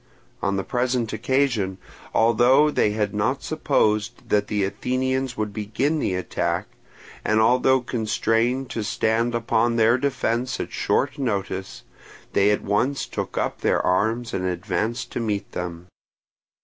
On 0.41 0.55
the 0.55 0.63
present 0.63 1.13
occasion, 1.13 1.77
although 2.11 2.71
they 2.71 2.89
had 2.89 3.13
not 3.13 3.43
supposed 3.43 4.29
that 4.29 4.47
the 4.47 4.63
Athenians 4.63 5.37
would 5.37 5.53
begin 5.53 5.99
the 5.99 6.15
attack, 6.15 6.65
and 7.23 7.39
although 7.39 7.81
constrained 7.81 8.67
to 8.71 8.83
stand 8.83 9.35
upon 9.35 9.75
their 9.75 9.99
defence 9.99 10.59
at 10.59 10.71
short 10.71 11.19
notice, 11.19 11.83
they 12.33 12.49
at 12.49 12.63
once 12.63 13.05
took 13.05 13.37
up 13.37 13.61
their 13.61 13.79
arms 13.85 14.33
and 14.33 14.43
advanced 14.47 15.11
to 15.11 15.19
meet 15.19 15.51
them. 15.51 15.85